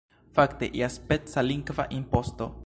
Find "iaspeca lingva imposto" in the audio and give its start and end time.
0.79-2.49